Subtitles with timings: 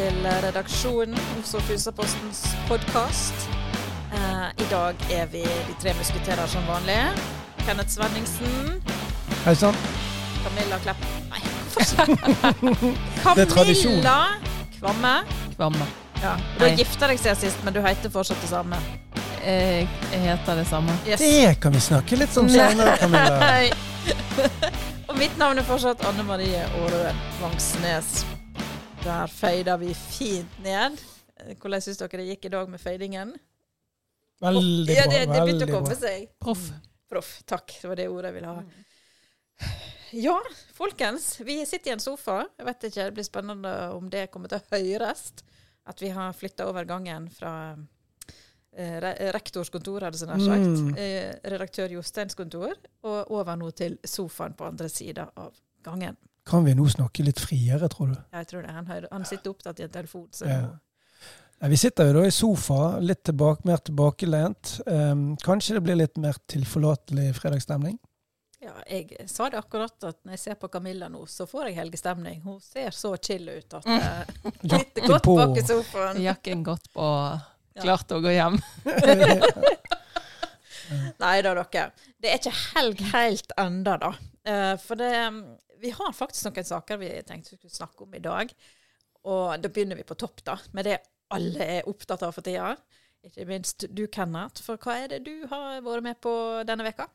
[0.00, 3.48] til redaksjonen hos Fusapostens podkast.
[4.14, 6.96] Eh, I dag er vi de tre musketerer som vanlig.
[7.66, 8.78] Kenneth Svenningsen,
[9.44, 9.76] Hei sann.
[10.44, 11.42] Camilla Klepp Nei,
[11.74, 14.00] hvorfor Det er tradisjon.
[14.00, 14.16] Camilla
[14.78, 15.12] Kvamme.
[15.56, 15.90] Kvamme.
[16.22, 16.32] Ja.
[16.56, 16.80] Du har Hei.
[16.80, 18.80] gifta deg siden sist, men du heter fortsatt det samme.
[19.44, 20.96] Jeg, jeg heter det samme.
[21.08, 21.20] Yes.
[21.20, 23.62] Det kan vi snakke litt om senere, Camilla.
[25.10, 28.22] Og mitt navn er fortsatt Anne Marie Aarøen Vangsnes.
[29.04, 30.98] Der feider vi fint ned.
[31.56, 33.32] Hvordan syns dere det gikk i dag med feidingen?
[34.40, 34.96] Veldig bra.
[34.96, 36.26] ja, det, det begynte å komme seg.
[36.40, 36.66] Proff.
[37.08, 37.30] Proff.
[37.48, 39.70] Takk, det var det ordet jeg ville ha.
[40.10, 40.36] Ja,
[40.74, 41.32] folkens.
[41.46, 42.42] Vi sitter i en sofa.
[42.58, 45.28] Jeg vet ikke, Det blir spennende om det kommer til å høres.
[45.88, 47.52] At vi har flytta over gangen fra
[48.76, 50.82] eh, re rektors kontor, hadde jeg nær sagt.
[50.82, 50.90] Mm.
[50.98, 52.74] Eh, redaktør Josteins kontor.
[53.06, 55.56] Og over nå til sofaen på andre sida av
[55.86, 56.18] gangen.
[56.46, 58.20] Kan vi nå snakke litt friere, tror du?
[58.32, 58.70] Jeg tror det.
[58.74, 60.28] Han, han sitter opptatt i en telefon.
[60.32, 60.60] Så Ja.
[61.60, 64.78] Nei, Vi sitter jo da i sofa, litt tilbake, mer tilbakelent.
[64.86, 67.98] Um, kanskje det blir litt mer tilforlatelig fredagsstemning?
[68.60, 71.76] ja, jeg sa det akkurat at når jeg ser på Camilla nå, så får jeg
[71.78, 72.42] helgestemning.
[72.44, 75.36] Hun ser så chill ut at uh, sitter Jakke godt på.
[75.38, 76.20] bak i sofaen.
[76.20, 77.06] Jakken godt på,
[77.84, 78.58] klart å gå hjem.
[81.22, 81.86] Nei da, dere.
[82.20, 84.10] Det er ikke helg helt enda da.
[84.44, 85.12] Eh, for det,
[85.80, 88.52] vi har faktisk noen saker vi tenkte vi skulle snakke om i dag.
[89.30, 90.98] Og da begynner vi på topp, da, med det
[91.34, 92.74] alle er opptatt av for tida.
[93.24, 94.64] Ikke minst du, Kenneth.
[94.64, 96.32] For hva er det du har vært med på
[96.68, 97.08] denne veka?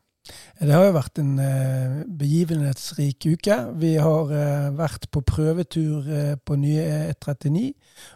[0.58, 3.56] Det har jo vært en eh, begivenhetsrik uke.
[3.78, 7.66] Vi har eh, vært på prøvetur eh, på nye E39.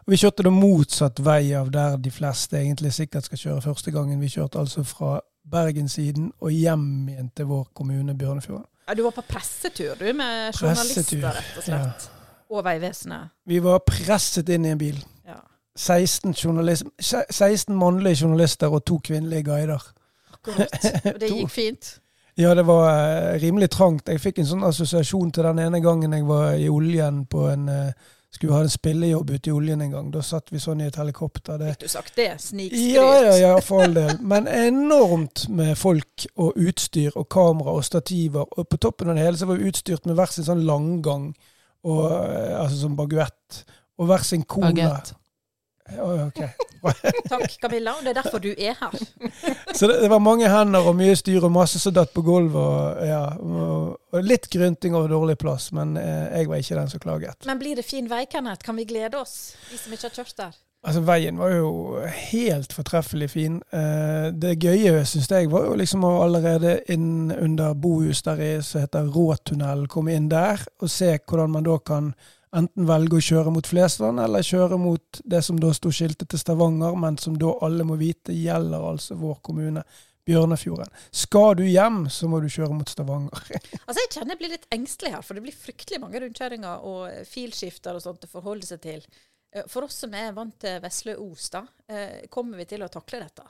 [0.06, 3.94] Og vi kjørte da motsatt vei av der de fleste egentlig sikkert skal kjøre første
[3.94, 4.22] gangen.
[4.22, 8.66] Vi kjørte altså fra Bergenssiden og hjem igjen til vår kommune Bjørnefjorden.
[8.90, 12.06] Ja, du var på pressetur, du, med journalister, rett og slett.
[12.50, 13.30] Og Vegvesenet.
[13.46, 14.96] Vi var presset inn i en bil.
[15.28, 15.36] Ja.
[15.78, 16.34] 16,
[16.98, 19.84] 16 mannlige journalister og to kvinnelige guider.
[20.34, 20.74] Akkurat.
[21.14, 21.92] Og det gikk fint.
[22.38, 24.10] Ja, det var eh, rimelig trangt.
[24.10, 27.70] Jeg fikk en sånn assosiasjon til den ene gangen jeg var i oljen på en
[27.70, 30.10] eh, Skulle ha en spillejobb ute i oljen en gang.
[30.14, 31.58] Da satt vi sånn i et helikopter.
[31.58, 32.28] Det, Fikk du sagt det?
[32.38, 32.92] Snikskryt.
[32.94, 34.12] ja, ja, ja, for all del.
[34.22, 38.46] Men enormt med folk og utstyr og kamera og stativer.
[38.54, 41.32] Og på toppen av det hele så var vi utstyrt med hver sin sånn langgang,
[41.82, 43.64] og, eh, altså som baguett,
[43.98, 44.70] og hver sin kone.
[44.78, 45.14] Baguett.
[45.96, 46.40] Ja, ok.
[47.28, 47.94] Takk, Camilla.
[47.98, 48.96] Og det er derfor du er her.
[49.76, 52.56] Så det, det var mange hender og mye styr og masse som datt på gulvet.
[52.60, 56.90] Og, ja, og, og litt grynting og dårlig plass, men eh, jeg var ikke den
[56.94, 57.46] som klaget.
[57.50, 58.64] Men blir det fin vei, Kenneth?
[58.66, 60.58] Kan vi glede oss, vi som ikke har kjørt der?
[60.80, 62.00] Altså, Veien var jo
[62.32, 63.58] helt fortreffelig fin.
[63.76, 68.52] Eh, det gøye, syns jeg, var jo liksom å allerede inn under bohus der i,
[68.64, 72.14] som heter Råtunnel, komme inn der og se hvordan man da kan
[72.56, 76.40] enten velge å kjøre mot Flesland, eller kjøre mot det som da sto skiltet til
[76.40, 79.84] Stavanger, men som da alle må vite gjelder altså vår kommune.
[80.28, 80.90] Bjørnefjorden.
[81.16, 83.40] Skal du hjem, så må du kjøre mot Stavanger.
[83.86, 87.24] Altså, Jeg kjenner jeg blir litt engstelig her, for det blir fryktelig mange rundkjøringer og
[87.26, 89.00] filskifter og sånt å forholde seg til.
[89.52, 93.18] Eh, For oss som er vant til Vesle-Os, da, eh, kommer vi til å takle
[93.24, 93.42] dette?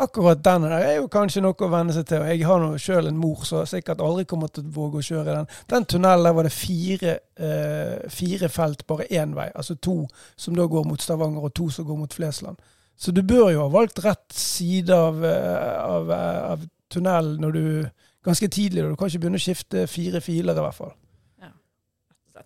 [0.00, 2.24] Akkurat den der er jo kanskje noe å venne seg til.
[2.28, 5.36] Jeg har nå sjøl en mor som sikkert aldri kommer til å våge å kjøre
[5.36, 5.48] den.
[5.68, 9.50] Den tunnelen der var det fire, eh, fire felt, bare én vei.
[9.54, 10.06] Altså to
[10.36, 12.58] som da går mot Stavanger, og to som går mot Flesland.
[12.98, 17.90] Så du bør jo ha valgt rett side av, av, av tunnelen når du
[18.22, 18.82] ganske tidlig.
[18.84, 20.92] Du kan ikke begynne å skifte fire filer, i hvert fall.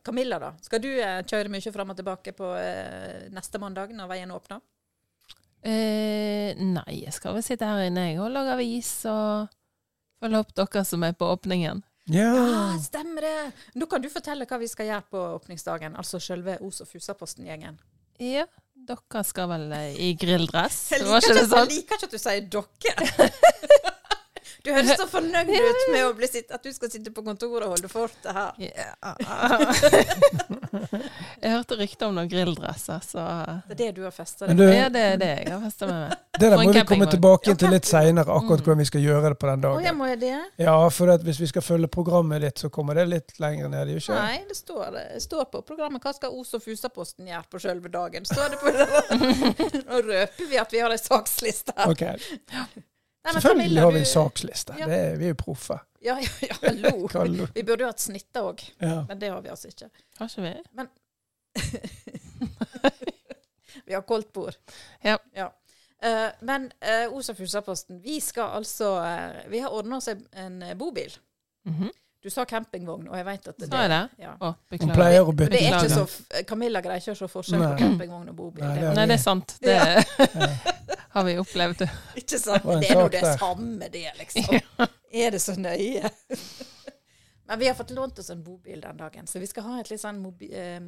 [0.04, 0.52] Camilla, da.
[0.64, 4.60] Skal du eh, kjøre mye fram og tilbake på eh, neste mandag når veien åpner?
[5.64, 9.48] Eh, nei, jeg skal vel sitte her inne jeg, og lage avis og
[10.20, 11.80] følge opp dere som er på åpningen.
[12.12, 12.34] Ja.
[12.36, 13.52] Ja, stemmer det!
[13.80, 17.80] Nå kan du fortelle hva vi skal gjøre på åpningsdagen, altså selve Os og Fusaposten-gjengen.
[18.20, 18.44] Ja,
[18.76, 20.82] dere skal vel eh, i grilldress?
[20.92, 21.72] Jeg liker, ikke det jeg sånn?
[21.72, 23.92] liker ikke at du sier dere.
[24.62, 27.66] Du høres så fornøyd ut med å bli sitt, at du skal sitte på kontoret
[27.66, 28.52] og holde fortet her.
[28.60, 29.14] Ja.
[31.42, 33.24] jeg hørte rykter om noen grilldresser, så
[33.68, 34.72] Det er det du har festa deg med?
[34.76, 36.22] ja, det er det jeg har festa med meg.
[36.38, 38.64] det der må vi komme tilbake til litt Ja, seinere, akkurat Mm.
[38.64, 39.96] hvordan vi skal gjøre det på den dagen.
[39.98, 40.38] må jeg det?
[40.64, 43.88] Ja, for at hvis vi skal følge programmet ditt, så kommer det litt lenger ned.
[43.88, 44.22] gjør ikke det?
[44.22, 46.02] Nei, det står, det står på programmet.
[46.02, 48.24] Hva skal Os og Fusaposten gjøre på selve dagen?
[48.24, 48.86] Står det på det?
[49.88, 51.90] Nå røper vi at vi har ei saksliste her.
[51.90, 52.04] Ok,
[53.24, 54.74] Nei, Selvfølgelig har vi en du- saksliste.
[54.78, 54.86] Ja.
[54.86, 55.78] Det er, vi er jo proffe.
[56.04, 56.56] Ja, ja, ja,
[57.18, 57.46] hallo.
[57.54, 59.04] Vi burde jo hatt snittet òg, Ja.
[59.08, 59.88] men det har vi altså ikke.
[60.18, 60.86] Har ikke vi?
[63.86, 64.54] Vi har koldt bord.
[65.02, 65.16] Ja.
[66.04, 70.78] Uh, men uh, Osa Fusaposten, vi skal altså uh, Vi har ordna oss en, en
[70.78, 71.16] bobil.
[71.68, 71.90] -hmm.
[72.22, 74.08] Du sa campingvogn, og jeg vet at det, Sa jeg det?
[74.18, 74.30] Ja.
[74.40, 77.60] Å, Hun pleier å bytte det er ikke så Camilla greier ikke å se forskjell
[77.60, 78.64] på campingvogn og bobil.
[78.64, 79.56] Nei, Det det Nei, det er sant.
[79.60, 81.84] Det har vi opplevd.
[82.20, 82.64] ikke sant.
[82.66, 84.60] Det Det er jo det samme, det, liksom.
[85.14, 86.10] Er det så nøye?
[87.46, 89.90] Men vi har fått lånt oss en bobil den dagen, så vi skal ha et
[89.92, 90.80] litt sånn mobi eh,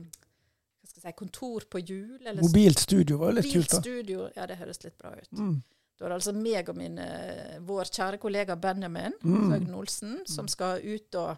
[0.89, 2.21] skal si, kontor på hjul.
[2.25, 3.81] Eller Mobilt studio var jo litt kult, da.
[3.83, 4.29] studio.
[4.37, 5.33] Ja, det høres litt bra ut.
[5.37, 5.59] Mm.
[5.97, 9.51] Da er det altså meg og min, eh, vår kjære kollega Benjamin Mm.
[9.53, 11.37] Søgn Olsen som skal ut og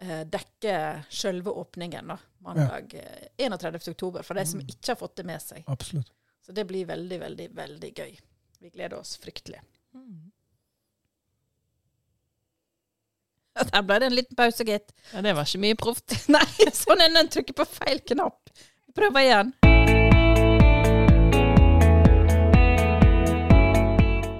[0.00, 0.76] eh, dekke
[1.12, 3.48] selve åpningen da, mandag ja.
[3.48, 3.80] 31.
[3.94, 4.68] oktober, for de som Mm.
[4.68, 5.64] ikke har fått det med seg.
[5.66, 6.12] Absolutt.
[6.46, 8.18] Så det blir veldig, veldig, veldig gøy.
[8.58, 9.58] Vi gleder oss fryktelig.
[13.72, 14.92] Der ble det en liten pause, gitt.
[15.10, 16.14] Ja, det var ikke mye proft.
[16.36, 18.52] Nei, sånn er det når en trykker på feil knapp.
[18.86, 19.50] Vi prøver igjen.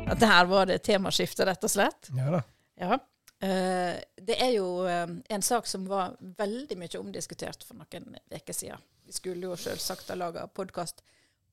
[0.06, 2.12] Dette her var det temaskifte, rett og slett.
[2.14, 2.44] Ja da.
[2.79, 3.00] Ja.
[3.43, 3.99] Eh,
[4.31, 8.87] det er jo eh, en sak som var veldig mye omdiskutert for noen uker siden.
[9.03, 11.03] Vi skulle jo selvsagt ha laga podkast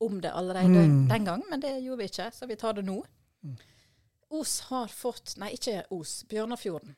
[0.06, 1.08] om det allerede Mm.
[1.08, 2.98] den gang, men det gjorde vi ikke, så vi tar det nå.
[3.44, 3.56] Mm.
[4.30, 6.24] Os har fått Nei, ikke Os.
[6.28, 6.96] Bjørnafjorden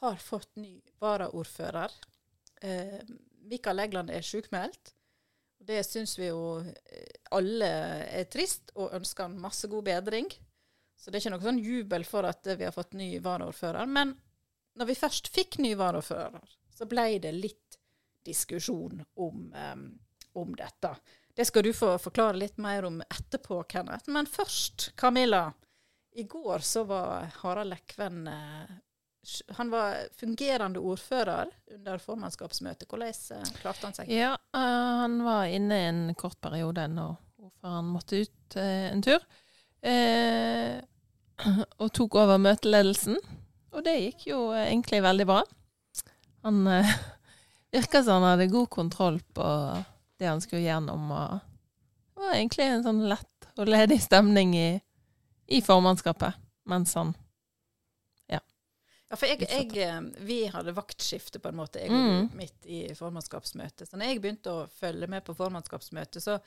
[0.00, 1.90] har fått ny varaordfører.
[2.62, 3.00] Eh,
[3.44, 4.92] Mikael Egland er sjukmeldt.
[5.64, 7.70] Det syns vi jo eh, alle
[8.20, 10.28] er trist, og ønsker han masse god bedring.
[10.96, 13.86] Så det er ikke noe sånn jubel for at vi har fått ny varaordfører.
[13.86, 14.14] Men
[14.76, 17.78] når vi først fikk ny varaordfører, så ble det litt
[18.24, 19.84] diskusjon om, um,
[20.40, 20.94] om dette.
[21.34, 24.10] Det skal du få forklare litt mer om etterpå, Kenneth.
[24.10, 25.52] Men først, Camilla.
[26.14, 28.70] I går så var Harald Lekven eh,
[29.58, 32.86] Han var fungerende ordfører under formannskapsmøtet.
[32.88, 34.12] Hvordan eh, klarte han seg?
[34.14, 39.26] Ja, eh, han var inne en kort periode når ordføreren måtte ut en tur.
[41.82, 43.18] Og tok over møteledelsen.
[43.74, 45.42] Og det gikk jo egentlig veldig bra.
[46.46, 46.94] Han eh,
[47.74, 49.48] virka som han hadde god kontroll på
[50.24, 51.04] det han skulle gjennom.
[51.12, 51.44] Og
[52.14, 54.68] det var egentlig en sånn lett og ledig stemning i,
[55.52, 56.40] i formannskapet
[56.70, 57.12] mens han
[58.32, 58.40] Ja,
[59.10, 59.16] ja.
[59.20, 62.30] for jeg, jeg, eh, vi hadde vaktskifte på en måte, jeg Mm.
[62.34, 63.86] midt i formannskapsmøtet.
[63.90, 66.38] Så når jeg begynte å følge med på formannskapsmøtet, så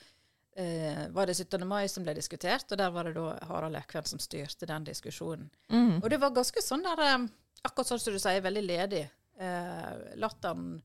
[0.58, 1.68] eh, var det 17.
[1.70, 5.50] mai som ble diskutert, og der var det da Harald Ekven som styrte den diskusjonen.
[5.70, 6.00] mm.
[6.04, 7.28] Og det var ganske sånn der, eh,
[7.64, 9.04] akkurat sånn som du sier, veldig ledig.
[9.40, 10.82] Eh, latteren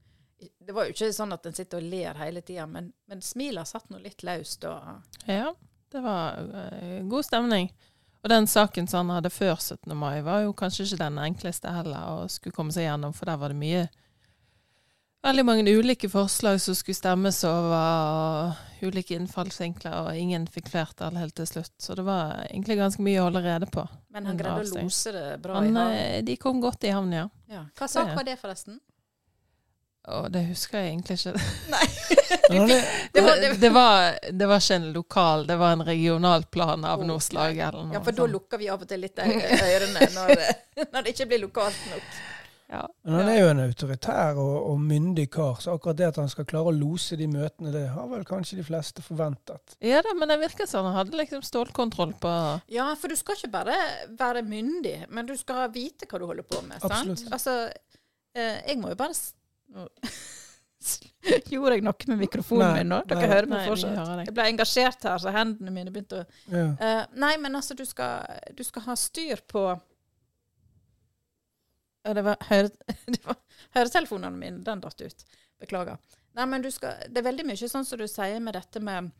[0.58, 3.68] Det var jo ikke sånn at en sitter og ler hele tida, men, men smilet
[3.68, 4.64] satt nå litt løst.
[4.64, 5.52] Og, Ja,
[5.92, 7.72] det var uh, god stemning.
[8.22, 9.96] Og den saken som han hadde før 17.
[9.98, 13.40] mai, var jo kanskje ikke den enkleste heller å skulle komme seg gjennom, for der
[13.40, 13.88] var det mye
[15.22, 17.76] Veldig mange ulike forslag som skulle stemmes over,
[18.82, 21.76] og ulike innfallsvinkler, og ingen fikk flertall helt til slutt.
[21.78, 23.84] Så det var egentlig ganske mye å holde rede på.
[24.10, 25.94] men han greide å lose det bra Han, i havn.
[25.94, 27.28] eh, de kom godt i havn, ja.
[27.46, 27.62] Ja.
[27.78, 28.80] Hva sak var det, forresten?
[30.10, 31.32] Og det husker jeg egentlig ikke.
[31.74, 31.86] Nei.
[33.12, 37.04] Det var- Det, var, det var ikke en lokal, det var en regional plan av
[37.06, 37.56] noe slag.
[37.58, 40.32] eller noe Ja, for da lukker vi av og til litt ørene når,
[40.92, 42.08] når det ikke blir lokalt nok.
[42.72, 42.86] Ja.
[43.04, 46.30] men han er jo en autoritær og, og myndig kar, så akkurat det at han
[46.32, 49.74] skal klare å lose de møtene, det har vel kanskje de fleste forventet.
[49.84, 52.32] Ja da, men det virker som han hadde liksom stålkontroll på
[52.72, 53.76] Ja, for du skal ikke bare
[54.16, 56.80] være myndig, men du skal vite hva du holder på med.
[56.80, 56.94] sant?
[56.96, 57.26] Absolutt.
[57.36, 57.58] Altså,
[58.34, 59.20] eh, jeg må jo bare
[59.72, 59.88] Nå
[61.52, 62.98] Gjorde jeg noe med mikrofonen Nei, min nå?
[63.06, 63.30] Dere nei.
[63.30, 63.94] hører meg fortsatt.
[63.94, 64.24] hører.
[64.26, 66.64] Jeg ble engasjert her, så hendene mine begynte å Ja.
[66.74, 68.26] uh, Nei, men altså, du skal,
[68.58, 69.62] du skal ha styr på
[72.02, 72.70] det var, høre,
[73.14, 73.38] det var
[73.76, 75.24] høretelefonene mine, den datt ut.
[75.62, 76.00] Beklager.
[76.34, 79.12] Nei, men du skal, det er veldig mye sånn som du sier med dette med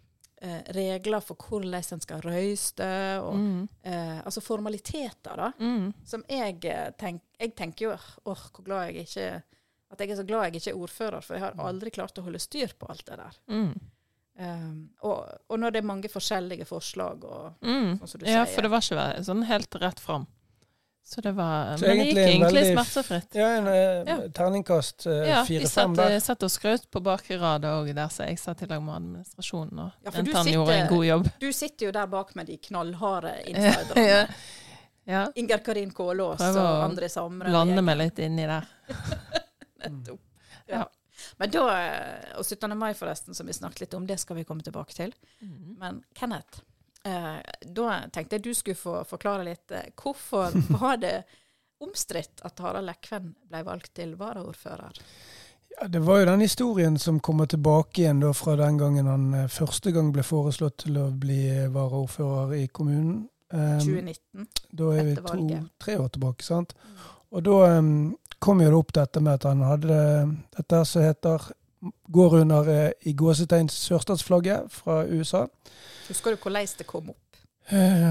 [0.43, 2.91] uh, regler for hvordan en skal røyste,
[3.23, 3.63] og mm.
[3.87, 5.53] eh, altså formaliteter, da.
[5.63, 5.93] Mm.
[6.09, 6.59] Som jeg
[6.99, 9.31] tenk, Jeg tenker jo åh, hvor glad jeg ikke
[9.93, 12.23] At jeg er så glad jeg ikke er ordfører, for jeg har aldri klart å
[12.25, 13.41] holde styr på alt det der.
[13.53, 13.73] Mm.
[14.41, 17.99] Um, og, og når det er mange forskjellige forslag og Mm.
[18.01, 18.55] sånn som du Ja, sier.
[18.55, 20.27] for det var ikke sånn helt rett fram.
[21.05, 23.35] Så det var Så Men det gikk egentlig veldig- smertefritt.
[23.35, 24.17] Ja, en eh, Ja.
[24.29, 26.19] terningkast eh, Ja, vi fire-fem satt, der.
[26.21, 29.79] satt og skrøt på bakre rad òg, der så jeg satt i lag med administrasjonen,
[29.79, 31.29] og Ja, sitter- gjorde en god jobb.
[31.41, 34.29] Du sitter jo der bak med de knallharde Ja, insiderne.
[35.07, 35.27] ja.
[35.37, 37.51] Inger Karin Kålås og André Samre.
[37.51, 38.65] Lande meg litt inni der.
[39.89, 40.21] Nettopp.
[40.67, 40.77] Ja.
[40.77, 40.83] Ja.
[41.37, 41.65] Men da,
[42.39, 42.79] Og 17.
[42.79, 45.13] mai, forresten, som vi snakket litt om, det skal vi komme tilbake til.
[45.41, 45.77] Mm.
[45.79, 46.63] Men Kenneth,
[47.05, 49.71] eh, da tenkte jeg du skulle få forklare litt.
[49.71, 51.23] Eh, hvorfor var det
[51.83, 54.99] omstridt at Harald Lekven ble valgt til varaordfører?
[55.81, 59.35] Ja, det var jo den historien som kommer tilbake igjen da fra den gangen han
[59.35, 63.29] eh, første gang ble foreslått til å bli eh, varaordfører i kommunen.
[63.53, 64.47] Um, 2019.
[64.73, 66.71] da er vi to-tre år tilbake, sant.
[67.33, 68.13] Og da um,
[68.43, 69.99] kom jo det opp dette med at han hadde
[70.59, 71.51] dette som heter
[72.15, 75.49] Går under eh, i gåsetegn sørstatsflagget fra USA.
[76.07, 77.41] Husker du hvordan det kom opp?
[77.67, 78.05] Eh,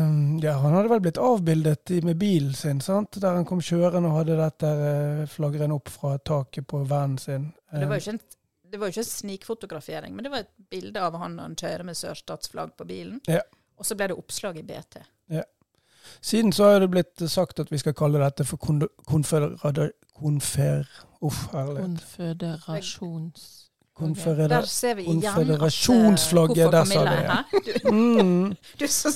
[0.43, 3.15] ja, han hadde vel blitt avbildet med bilen sin, sant?
[3.23, 7.47] der han kom kjørende og hadde dette eh, flaggeren opp fra taket på vanen sin.
[7.71, 8.21] Det var ikke en,
[8.71, 11.87] det var jo ikke en snikfotografering, men det var et bilde av han han kjører
[11.87, 13.23] med sørstatsflagg på bilen.
[13.31, 13.43] Ja.
[13.79, 14.99] Og så ble det oppslag i BT.
[16.21, 20.85] Siden så har det blitt sagt at vi skal kalle dette for kon- Konfer...
[21.21, 21.83] Uff, herlighet.
[21.85, 23.67] Konføderasjons...
[23.93, 24.47] Konfederer...
[24.47, 28.55] Der ser vi igjen eh, Konføderasjonsflagget, der sa Camilla det, Mm.
[28.79, 29.11] du er så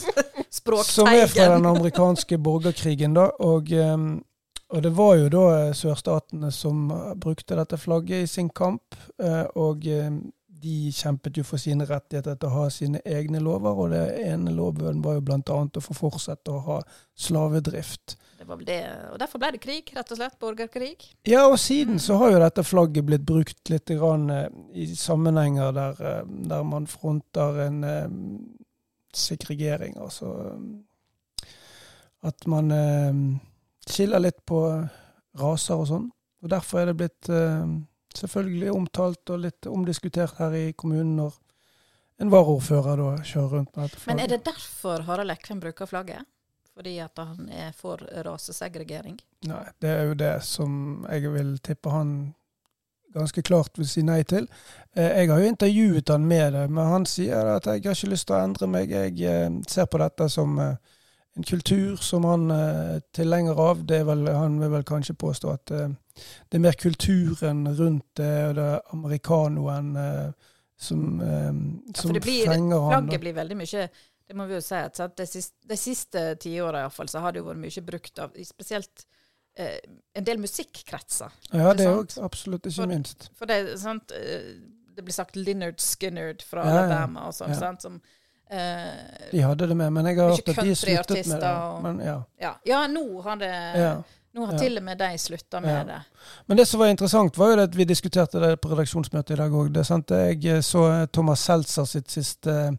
[0.84, 3.30] Som er fra den amerikanske borgerkrigen, da.
[3.40, 3.72] Og,
[4.70, 8.96] og det var jo da eh, sørstatene som eh, brukte dette flagget i sin kamp.
[9.20, 9.86] eh, Og
[10.62, 14.54] de kjempet jo for sine rettigheter til å ha sine egne lover, og det ene
[14.56, 16.78] loven var jo annet å få fortsette å ha
[17.28, 18.16] slavedrift.
[18.40, 18.80] Det var vel det.
[19.12, 20.40] Og derfor ble det krig, rett og slett.
[20.42, 21.10] Borgerkrig.
[21.28, 25.72] Ja, og siden så har jo dette flagget blitt brukt litt grann, eh, i sammenhenger
[25.76, 28.10] der, eh, der man fronter en eh,
[29.16, 29.98] segregering.
[29.98, 30.34] Altså
[32.26, 33.18] at man eh,
[33.88, 34.62] skiller litt på
[35.40, 36.08] raser og sånn.
[36.44, 37.66] Og derfor er det blitt eh,
[38.18, 41.36] selvfølgelig omtalt og litt omdiskutert her i kommunen når
[42.24, 44.08] en varaordfører da kjører rundt med dette flagget.
[44.16, 46.32] Men er det derfor Harald Ekrem bruker flagget?
[46.76, 49.20] Fordi at han er for rasesegregering?
[49.48, 52.18] Nei, det er jo det som jeg vil tippe han
[53.16, 54.48] ganske klart vil si nei til.
[54.96, 58.12] Eh, Jeg har jo intervjuet han med det, men han sier at jeg har ikke
[58.12, 58.92] lyst til å endre meg.
[58.92, 60.76] Jeg eh, ser på dette som eh,
[61.38, 63.86] en kultur som han er tilhenger av.
[63.88, 65.90] Det vel, han vil vel kanskje påstå at eh,
[66.50, 72.14] det er mer kulturen rundt det, og det er amerikanoen eh, som, eh, Ja, som
[72.14, 73.04] det blir, fenger han.
[73.08, 73.90] flagget blir veldig mye
[74.28, 77.44] Det må vi jo si at sant, de siste, de siste tiåra så har det
[77.44, 79.06] jo vært mye brukt av spesielt
[79.58, 79.78] eh,
[80.16, 81.32] en del musikkretser.
[81.54, 83.30] Ja, det er jo absolutt ikke For- minst.
[83.38, 84.56] For det, sant, eh,
[84.96, 86.82] det blir sagt Linnard Skinnard fra Ja, ja.
[86.88, 87.60] Alabama og sånn, Ja.
[87.60, 88.02] sant, som
[88.50, 91.56] eh, De hadde det med, men jeg har hørt at de sluttet med det.
[91.84, 92.20] Men, ja.
[92.42, 93.96] ja, ja, nå har det Ja.
[94.36, 96.02] Nå har til og med de slutta med det.
[96.48, 99.54] Men det som var interessant, var jo at vi diskuterte det på redaksjonsmøtet i dag
[99.56, 99.78] òg.
[100.12, 102.76] Jeg eh, så Thomas Seltzer sitt siste eh,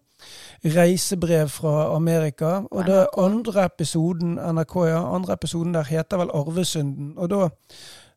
[0.77, 2.59] reisebrev fra Amerika.
[2.71, 7.17] Og det er andre episoden NRK, ja, andre episoden der heter vel 'Arvesynden'.
[7.17, 7.49] Og da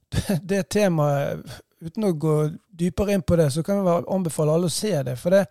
[0.49, 1.43] Det temaet,
[1.81, 2.35] uten å gå
[2.79, 5.15] dypere inn på det, så kan jeg anbefale alle å se det.
[5.19, 5.45] For det,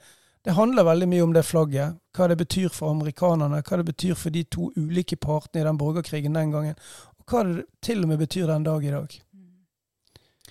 [0.44, 1.96] det handler veldig mye om det flagget.
[2.16, 3.62] Hva det betyr for amerikanerne.
[3.62, 6.76] Hva det betyr for de to ulike partene i den borgerkrigen den gangen.
[7.18, 9.18] Og hva det til og med betyr den dag i dag.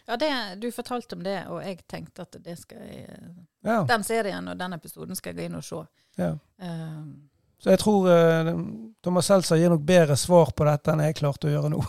[0.08, 0.30] Ja, det,
[0.62, 3.18] du fortalte om det, og jeg tenkte at det skal jeg,
[3.68, 5.82] Ja, den serien og den episoden skal jeg gå inn og se.
[6.16, 6.38] ja.
[6.62, 7.30] Um,
[7.60, 8.52] Så jeg tror uh,
[9.04, 11.82] Thomas Seltzer gir nok bedre svar på dette enn jeg klarte å gjøre nå.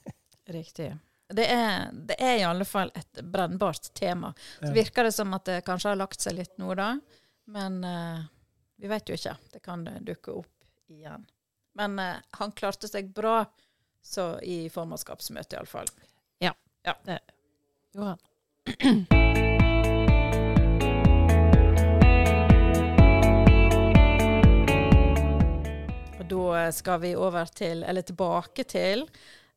[0.58, 0.90] riktig.
[1.34, 4.34] Det er, det er i alle fall et brennbart tema.
[4.60, 6.92] Så virker det som at det kanskje har lagt seg litt nå, da.
[7.44, 8.20] Men eh,
[8.76, 9.36] vi vet jo ikke.
[9.52, 11.26] Det kan dukke opp igjen.
[11.72, 13.44] Men eh, han klarte seg bra
[14.04, 15.88] så i formannskapsmøtet, iallfall.
[17.94, 18.18] Gjorde han.
[26.34, 29.04] Da skal vi over til, eller tilbake til,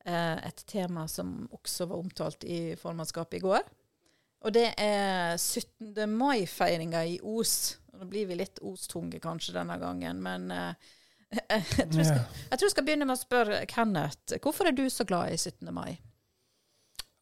[0.06, 3.63] eh, et tema som også var omtalt i formannskapet i går.
[4.46, 6.03] Og det er 17.
[6.13, 7.77] mai-feiringa i Os.
[7.98, 10.91] Nå blir vi litt Os-tunge kanskje denne gangen, men eh,
[11.38, 14.38] jeg, tror jeg, skal, jeg tror jeg skal begynne med å spørre Kenneth.
[14.44, 15.72] Hvorfor er du så glad i 17.
[15.74, 15.98] mai?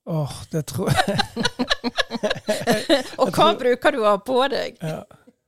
[0.06, 1.24] Åh, det tror jeg
[3.22, 4.78] Og hva bruker du å ha på deg?
[4.86, 5.00] ja.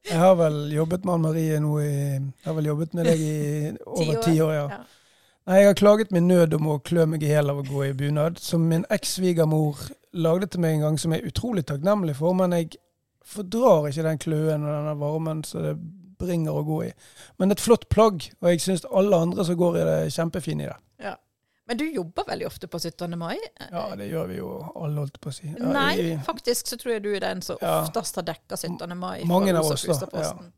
[0.08, 3.20] Jeg har vel jobbet med Anne Marie nå i Jeg har vel jobbet med deg
[3.20, 3.34] i
[3.92, 4.68] over ti år, ja.
[4.72, 4.78] Ja.
[5.48, 7.86] Nei, jeg har klaget min nød om å klø meg i hjel av å gå
[7.88, 9.80] i bunad, som min eks-svigermor
[10.18, 12.76] lagde til meg en gang, som jeg er utrolig takknemlig for, men jeg
[13.28, 15.78] fordrar ikke den kløen og denne varmen som det
[16.20, 16.92] bringer å gå i.
[17.40, 20.66] Men et flott plagg, og jeg syns alle andre som går i det, er kjempefine
[20.66, 20.78] i det.
[21.06, 21.16] Ja.
[21.68, 23.16] Men du jobber veldig ofte på 17.
[23.20, 23.38] mai?
[23.72, 25.48] Ja, det gjør vi jo alle, holdt på å si.
[25.52, 27.82] Ja, Nei, i- faktisk så tror jeg du er den som Ja.
[27.84, 28.96] oftest har dekka 17.
[28.98, 29.24] mai.
[29.26, 30.52] Mange av oss, da, Fustaposten.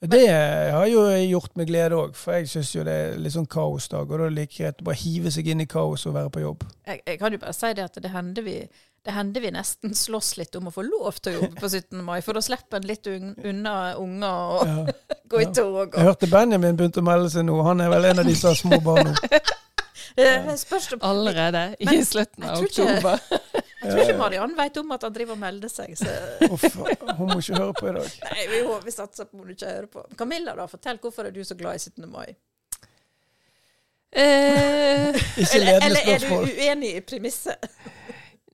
[0.00, 3.48] Det har jo gjort med glede òg, for jeg syns jo det er litt sånn
[3.50, 4.06] kaosdag.
[4.06, 6.30] Og da er det like greit å bare hive seg inn i kaos og være
[6.30, 6.62] på jobb.
[6.86, 8.60] Jeg, jeg kan jo bare si det at det hender vi
[9.08, 12.00] det hender vi nesten slåss litt om å få lov til å jobbe på 17.
[12.04, 14.96] mai, for da slipper en litt un unna unger og Ja.
[15.32, 15.74] gå i tog.
[15.86, 15.94] Og.
[15.96, 17.56] Jeg hørte Benjamin begynte å melde seg nå.
[17.66, 19.14] Han er vel en av de som har små barn nå.
[20.18, 20.48] Eh,
[21.10, 23.20] Allerede i Men slutten jeg av ikke- oktober.
[23.78, 25.92] Jeg tror ikke Mariann vet om at han driver og melder seg.
[26.00, 26.10] Så.
[26.52, 28.10] Uff, hun må ikke høre på i dag.
[28.26, 30.02] Nei, vi, må- vi satser på hun ikke hører på.
[30.18, 32.08] Camilla, da, fortell hvorfor er du så glad i 17.
[32.10, 32.26] mai?
[34.12, 35.84] Eh, Ikke Eller, spørsmål.
[35.84, 37.68] eller er du uenig i premisset?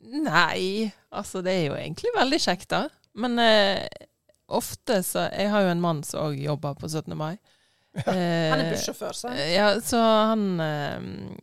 [0.05, 2.83] Nei, altså det er jo egentlig veldig kjekt, da.
[3.15, 3.87] Men eh,
[4.51, 7.15] ofte så Jeg har jo en mann som òg jobber på 17.
[7.17, 7.37] mai.
[7.95, 9.31] Eh, Han er bussjåfør, så.
[9.55, 11.37] Ja, så han eh,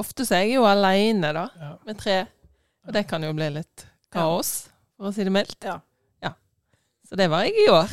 [0.00, 1.72] Ofte så er jeg jo aleine, da, Ja.
[1.86, 2.14] med tre.
[2.86, 5.58] Og det kan jo bli litt kaos, for å si det mildt.
[5.64, 5.80] Ja.
[7.04, 7.90] Så det var jeg i år.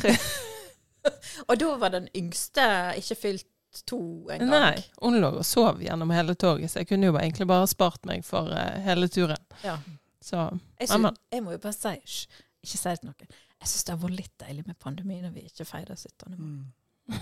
[1.50, 2.64] Og da var den yngste
[2.96, 3.46] ikke fylt
[3.86, 3.98] to
[4.32, 4.48] engang.
[4.50, 8.04] Nei, hun lå og sov gjennom hele toget, så jeg kunne jo egentlig bare spart
[8.08, 9.36] meg for eh, hele turen.
[9.64, 9.76] Ja.
[10.22, 10.46] Så
[10.80, 11.16] Jeg, Men, men.
[11.32, 12.26] jeg må jo bare si hysj,
[12.64, 13.32] ikke si det til noen.
[13.62, 16.32] Jeg syns det har vært litt deilig med pandemi når vi ikke feirer 17.
[16.32, 16.38] mai.
[16.38, 17.20] Mm.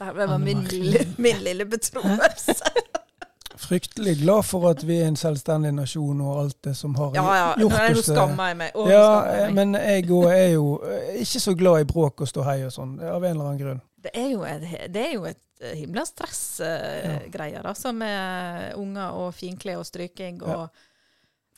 [0.00, 2.54] Det var min, lille- min lille betroelse.
[3.60, 7.24] Fryktelig glad for at vi er en selvstendig nasjon og alt det som har Ja,
[7.36, 7.48] ja.
[7.60, 8.14] Gjort nå oss det.
[8.16, 8.70] skammer jeg meg.
[8.74, 9.54] Å, Ja, jeg eh, meg.
[9.58, 12.94] men jeg òg er jo eh, ikke så glad i bråk og ståhei og sånn,
[13.04, 13.82] av en eller annen grunn.
[14.00, 14.64] Det er jo et,
[14.94, 20.70] det er jo et eh, himla stressgreier, altså, med unger og finklær og stryking og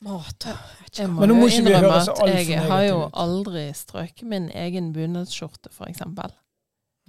[0.03, 0.49] mat.
[0.49, 2.99] jeg vet Jeg må Men nå jo må innrømme høre så at jeg har jo
[3.23, 6.35] aldri strøket min egen bunadsskjorte, eksempel.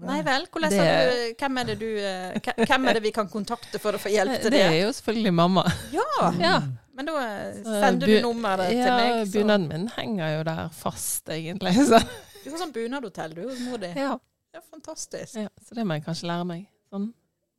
[0.02, 3.78] Nei vel, Det- har du, hvem, er du, eh, hvem- er det vi kan kontakte
[3.78, 4.62] for å få hjelp til Det det?
[4.72, 5.64] er jo selvfølgelig mamma.
[5.92, 6.60] Ja, Ja.
[6.94, 9.10] men da eh, sender du nummeret til meg.
[9.14, 11.72] Ja, bunaden min henger jo der fast, egentlig.
[11.88, 12.00] Så,
[12.44, 13.86] Du har sånn bunadhotell, du, hos mor di.
[13.96, 14.18] ja.
[14.54, 15.34] Ja, fantastisk.
[15.34, 17.12] ja, så det må jeg kanskje lære meg sånn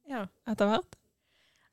[0.08, 0.26] Ja.
[0.48, 0.96] etter hvert.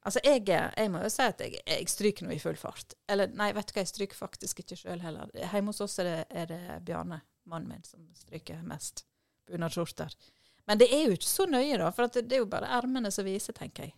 [0.04, 2.94] Altså, jeg, jeg må jo si at jeg, jeg stryker nå i full fart.
[3.08, 5.28] Eller nei, vet du hva, jeg stryker faktisk ikke sjøl heller.
[5.34, 9.04] Hjemme hos oss er det, er det Bjarne, mannen min, som stryker mest
[9.48, 10.10] bunadsskjorter.
[10.72, 13.10] Men det er jo ikke så nøye, da, for at det, er jo bare ermene
[13.12, 13.92] som viser, tenker jeg,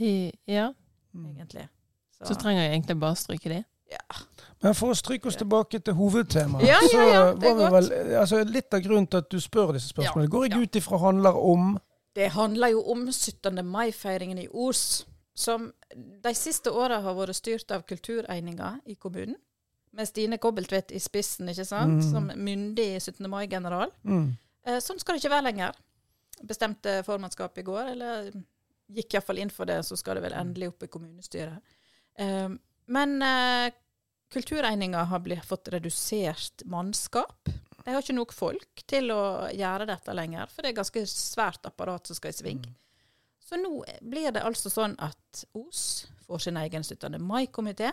[0.00, 0.70] I, ja,
[1.12, 1.26] Mm.
[1.36, 1.68] egentlig.
[2.24, 3.58] så trenger jeg egentlig bare stryke de.
[4.62, 7.70] Men for å stryke oss tilbake til hovedtemaet, Ja, ja, så ja, det er var
[7.70, 10.62] vi vel altså, Litt av grunnen til at du spør disse spørsmålene, går jeg ja.
[10.62, 11.78] ut ifra handler om
[12.16, 13.60] Det handler jo om 17.
[13.66, 15.04] mai-feiringen i Os,
[15.36, 15.68] som
[16.24, 19.36] de siste åra har vært styrt av Kultureininga i kommunen.
[19.92, 22.00] Med Stine Kobbeltvedt i spissen, ikke sant?
[22.00, 22.10] Mm.
[22.10, 23.28] som myndig 17.
[23.30, 23.92] mai-general.
[24.02, 24.32] mm.
[24.64, 25.78] Eh, sånn skal det ikke være lenger.
[26.42, 28.30] Bestemte formannskapet i går, eller
[28.94, 31.74] gikk iallfall inn for det, så skal det vel endelig opp i kommunestyret.
[32.20, 32.52] Eh,
[32.94, 33.72] men eh,
[34.34, 37.50] Kultureininga har blitt, fått redusert mannskap.
[37.84, 41.68] De har ikke nok folk til å gjøre dette lenger, for det er ganske svært
[41.68, 42.64] apparat som skal i sving.
[43.44, 47.14] Så nå blir det altså sånn at Os får sin egen 17.
[47.20, 47.92] mai-komité,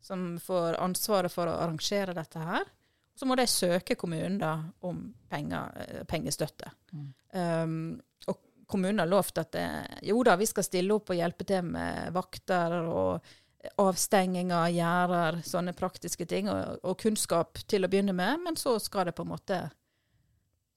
[0.00, 2.70] som får ansvaret for å arrangere dette her.
[3.22, 5.68] Så må de søke kommunen da om penger,
[6.10, 6.72] pengestøtte.
[6.90, 7.12] pengestøtte.
[7.38, 9.66] Um, og kommunen har lovt at det,
[10.08, 13.30] jo da, vi skal stille opp og hjelpe til med vakter og
[13.78, 18.42] avstenginger, av gjerder, sånne praktiske ting, og, og kunnskap til å begynne med.
[18.42, 19.60] Men så skal det på en måte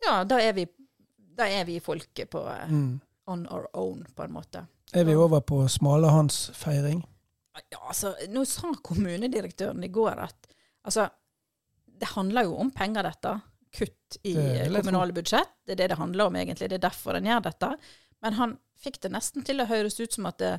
[0.05, 0.67] Ja, da er vi,
[1.33, 2.93] da er vi folket på eh, mm.
[3.33, 4.67] on our own, på en måte.
[4.93, 7.01] Er vi over på smalehandsfeiring?
[7.73, 10.51] Ja, altså, nå sa kommunedirektøren i går at
[10.85, 11.09] altså,
[11.99, 13.35] det handler jo om penger, dette.
[13.75, 15.51] Kutt i Det jeg kommunale budsjett.
[15.65, 16.69] Det er det det handler om, egentlig.
[16.71, 17.71] Det er derfor en gjør dette.
[18.23, 20.53] Men han fikk det nesten til å høres ut som at det,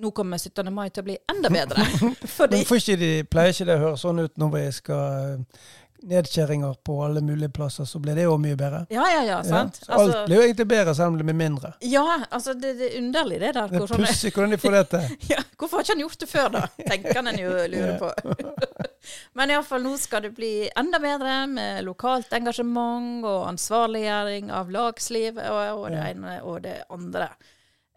[0.00, 0.72] nå kommer 17.
[0.74, 1.84] mai til å bli enda bedre.
[2.38, 5.62] Fordi ikke de, pleier ikke det å høre sånn ut når vi skal eh,
[6.10, 8.84] nedskjæringer på alle mulige plasser, så blir det jo mye bedre.
[8.94, 9.40] Ja, ja, ja.
[9.44, 9.82] sant?
[9.86, 11.74] Ja, alt Altså, blir jo egentlig bedre selv om det blir mindre.
[11.80, 13.68] ja, altså, det, det er underlig, det der.
[13.68, 15.18] Det er sånn, pussig hvordan de får det til.
[15.34, 16.64] ja, hvorfor har ikke han gjort det før, da?
[16.80, 18.14] Tenker han en jo lurer på.
[19.32, 25.40] Men iallfall nå skal det bli enda bedre med lokalt engasjement og ansvarliggjøring av lagsliv
[25.40, 27.30] og, og det ene og det andre.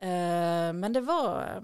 [0.03, 1.61] Uh, men det var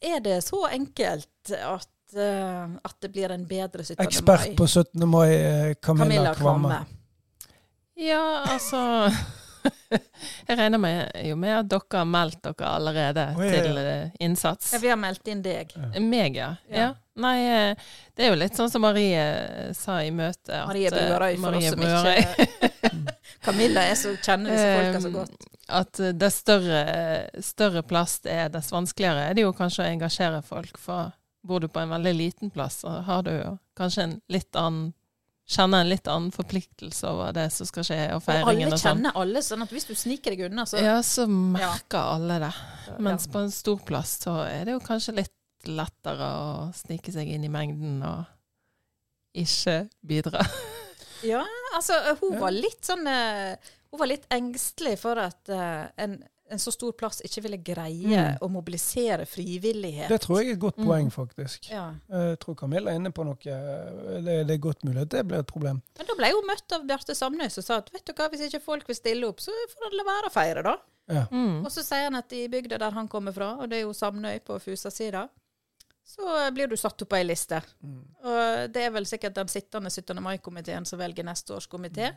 [0.00, 4.00] Er det så enkelt at, uh, at det blir en bedre 17.
[4.06, 4.56] Ekspert mai?
[4.56, 5.08] på 17.
[5.08, 6.80] mai, eh, Camilla Camilla Kvamme.
[7.94, 9.12] Ja, altså
[10.48, 13.62] Jeg regner med, jo med at dere har meldt dere allerede oh, ja, ja.
[13.62, 14.72] til innsats.
[14.72, 15.76] Ja, vi har meldt inn deg.
[16.00, 16.54] Meg, ja.
[16.72, 16.88] Ja.
[17.14, 17.22] Ja.
[17.22, 17.76] Nei, eh,
[18.16, 20.48] det er jo litt sånn som Marie eh, sa i møtet.
[20.48, 25.10] at, Marie eh, for Marie oss som ikke Camilla er så, kjenner disse folka så
[25.12, 25.50] godt.
[25.72, 26.80] At dess større,
[27.44, 30.80] større plass det er, dess vanskeligere er det jo kanskje å engasjere folk.
[30.80, 31.12] For
[31.44, 34.92] bor du på en veldig liten plass, så har du jo kanskje en litt annen
[35.52, 38.78] Kjenner en litt annen forpliktelse over det som skal skje, og Og feiringen alle og
[38.78, 39.00] sånn.
[39.00, 42.52] kjenner alle, sånn at hvis du sniker deg unna, så Ja, så merker alle det.
[43.02, 45.34] Mens på en stor plass så er det jo kanskje litt
[45.70, 48.24] lettere å snike seg inn i mengden og
[49.34, 50.44] ikke bidra.
[51.22, 51.44] Ja,
[51.76, 53.52] altså hun var litt sånn eh,
[53.92, 56.16] Hun var litt engstelig for at uh, en,
[56.50, 58.40] en så stor plass ikke ville greie Mm.
[58.42, 60.08] å mobilisere frivillighet.
[60.10, 60.88] Det tror jeg er et godt Mm.
[60.88, 61.68] poeng, faktisk.
[61.70, 61.84] Ja.
[62.10, 63.38] Jeg tror Camilla er inne på noe.
[63.38, 65.78] Det, det er godt mulig at det blir et problem.
[66.00, 68.42] Men da ble hun møtt av Bjarte Samnøy som sa at vet du hva, hvis
[68.48, 70.74] ikke folk vil stille opp, så får han la være å feire, da.
[71.20, 71.24] Ja.
[71.30, 71.62] Mm.
[71.62, 73.94] Og så sier han at i bygda der han kommer fra, og det er jo
[73.94, 75.28] Samnøy på Fusa-sida,
[76.12, 77.62] så blir du satt opp på ei liste.
[77.82, 78.00] Mm.
[78.28, 80.20] Og det er vel sikkert den sittende 17.
[80.22, 82.12] mai-komiteen som velger neste års komité.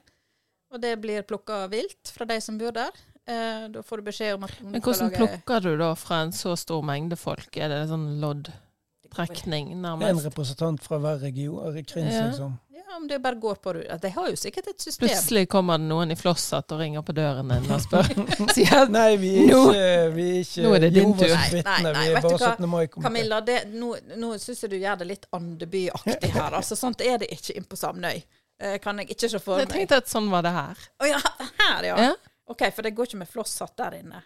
[0.73, 2.91] Og det blir plukka vilt fra de som bor der.
[3.25, 6.31] Eh, da får du beskjed om at Men hvordan lage- plukker du da fra en
[6.35, 7.55] så stor mengde folk?
[7.57, 12.27] Er det sånn loddtrekning, En representant fra hver region, Krins, Ja.
[12.27, 12.59] liksom.
[12.95, 13.97] Ja, om det bare går på det.
[14.01, 15.07] De har jo sikkert et system.
[15.09, 18.07] Plutselig kommer det noen i flosshatt og ringer på døren din og spør.
[18.55, 21.33] Sier Nei, vi er Nå- ikke, vi er ikke nå er det din tur.
[21.33, 22.69] Nei, nei, nei, vi er vet du bare hva, 17.
[22.71, 23.03] mai-komité.
[23.09, 23.89] Camilla, det, nå,
[24.23, 26.55] nå syns jeg du gjør det litt Andeby-aktig her.
[26.61, 28.23] Altså, sånt er det ikke inn på Samnøy.
[28.63, 30.87] Eh, kan jeg ikke se for Jeg tenkte at sånn var det her.
[31.03, 31.19] Å ja,
[31.59, 31.99] her, ja.
[32.07, 32.15] Ja.
[32.55, 34.23] OK, for det går ikke med flosshatt der inne.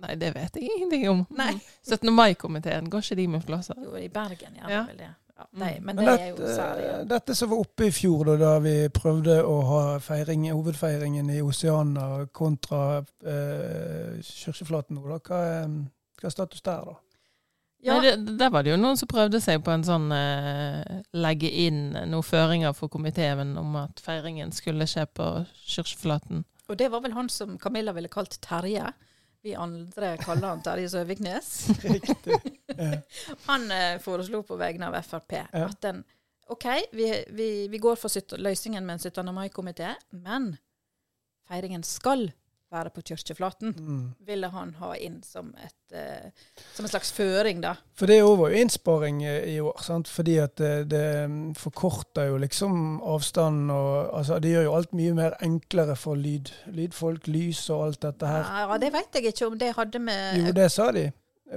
[0.00, 1.22] Nei, det vet jeg ingenting om.
[1.36, 1.52] Nei.
[1.86, 2.10] 17.
[2.16, 3.78] mai-komiteen, går ikke de med flosser?
[3.84, 4.82] Jo, i Bergen gjør Ja.
[4.88, 5.10] de vel det.
[5.40, 6.88] Ja, nei, men Men det er jo dette, særlig.
[7.08, 11.38] dette som var oppe i fjor, da, da vi prøvde å ha feiring, hovedfeiringen i
[11.40, 15.18] Oseana kontra eh, Kirkeflaten nå, da.
[15.24, 15.78] Hva, er-
[16.20, 16.96] hva er status der, da?
[17.80, 20.98] Ja, Nei, det, der var det jo noen som prøvde seg på en sånn eh,
[21.16, 25.30] Legge inn noen føringer for komiteen om at feiringen skulle skje på
[25.64, 26.44] Kirkeflaten.
[26.68, 28.92] og det var vel han som Camilla ville kalt Terje.
[29.42, 31.50] Vi andre kaller han Terje Søviknes.
[31.84, 32.36] Riktig.
[33.46, 35.66] Han eh, foreslo på vegne av Frp Ja.
[35.70, 36.02] at den
[36.50, 39.28] OK, vi, vi, vi går for løsningen med en 17.
[39.34, 40.56] mai-komité, men
[41.48, 42.32] feiringen skal
[42.70, 43.74] være på Kirkeflaten.
[43.78, 44.02] Mm.
[44.26, 46.30] Ville han ha inn som, et, eh,
[46.74, 47.74] som en slags føring, da.
[47.98, 50.08] For det òg var jo innsparing eh, i år, sant?
[50.08, 54.92] fordi at det, det mm, forkorter jo liksom avstanden og altså Det gjør jo alt
[54.96, 58.46] mye mer enklere for lyd, lydfolk, lys og alt dette her.
[58.70, 61.08] Ja, det vet jeg ikke om det hadde med Jo, det sa de.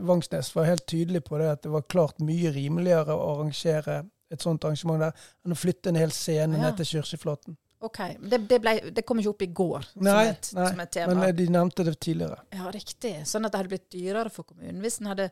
[0.02, 4.02] Vangsnes var helt tydelig på det, at det var klart mye rimeligere å arrangere
[4.34, 5.14] et sånt arrangement der
[5.46, 6.64] enn å flytte en hel scene Ja.
[6.64, 7.58] ned til Kirkeflaten.
[7.84, 8.00] OK.
[8.20, 10.92] Det, det, ble, det kom ikke opp i går Nei, som, et, nei, som et
[10.96, 11.14] tema.
[11.14, 12.40] Men eh, de nevnte det tidligere.
[12.56, 13.14] Ja, riktig.
[13.28, 15.30] Sånn at det hadde blitt dyrere for kommunen hvis en hadde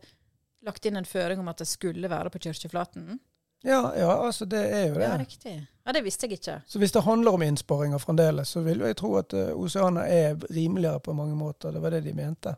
[0.67, 3.19] lagt inn en føring om at det skulle være på Kirkeflaten.
[3.63, 5.05] Ja, ja, altså det er jo det.
[5.05, 5.53] Ja, riktig.
[5.85, 6.57] Ja, det visste jeg ikke.
[6.67, 10.05] Så hvis det handler om innsparinger fremdeles, så vil jo jeg tro at eh, Oceana
[10.09, 11.71] er rimeligere på mange måter.
[11.71, 12.55] Det var det de mente.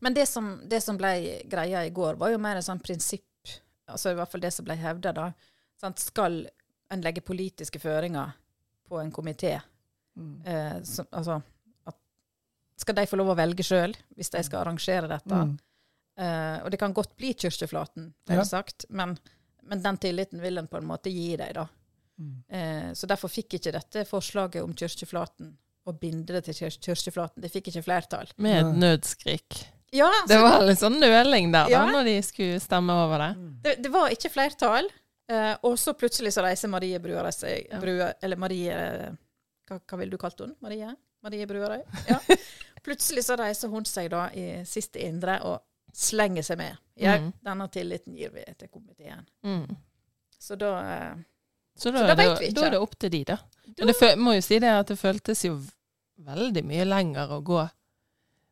[0.00, 1.12] Men det som, det som ble
[1.48, 3.54] greia i går, var jo mer et sånt prinsipp,
[3.86, 5.30] altså i hvert fall det som ble hevda da.
[5.80, 6.00] Sant?
[6.02, 6.42] Skal
[6.90, 8.32] en legge politiske føringer
[8.88, 9.60] på en komité?
[10.18, 10.42] Mm.
[10.46, 11.42] Eh, som- altså,
[11.86, 11.96] at,
[12.76, 15.34] skal de få lov å velge sjøl hvis de skal arrangere dette?
[15.34, 15.58] Mm.
[16.18, 18.42] Eh, og det kan godt bli Kirkeflaten, det Ja.
[18.44, 19.16] sagt, men,
[19.62, 21.68] men den tilliten vil en på en måte gi dem, da.
[22.18, 22.42] Mm.
[22.50, 27.40] Eh, så derfor fikk ikke dette forslaget om Kirkeflaten, å binde det til Kir- Kirkeflaten,
[27.40, 28.26] det fikk ikke flertall.
[28.36, 29.66] Med et nødskrik.
[29.92, 31.86] Ja, Det var litt sånn nøling der, da, Ja.
[31.86, 33.62] når de skulle stemme over det.
[33.62, 34.88] det, det var ikke flertall.
[35.28, 37.78] Eh, og så plutselig så reiser Marie Bruarøy seg Ja.
[37.82, 38.72] Brua, Eller Marie
[39.68, 40.54] hva, hva ville du kalt henne?
[40.64, 40.94] Marie?
[41.22, 41.82] Marie Bruarøy?
[42.08, 42.18] Ja.
[42.82, 45.58] Plutselig så reiser hun seg da i siste indre og
[45.92, 46.76] slenger seg med.
[46.96, 47.32] Ja, Mm.
[47.44, 49.26] denne tilliten gir vi til komiteen.
[49.44, 49.76] Mm.
[50.38, 51.14] Så da eh,
[51.76, 52.54] Så Så da, da det, vet vi ikke.
[52.60, 53.24] da er det opp til de.
[53.24, 53.38] Da-
[53.78, 55.60] Men det må jo si det at det føltes jo
[56.24, 57.70] veldig mye lenger å gå.